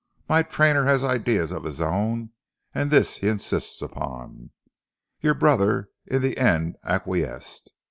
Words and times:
My 0.27 0.41
trainer 0.41 0.85
has 0.85 1.03
ideas 1.03 1.51
of 1.51 1.63
his 1.63 1.79
own 1.79 2.31
and 2.73 2.89
this 2.89 3.17
he 3.17 3.27
insists 3.27 3.83
upon. 3.83 4.49
Your 5.19 5.35
brother 5.35 5.89
in 6.07 6.23
the 6.23 6.39
end 6.39 6.75
acquiesced. 6.83 7.71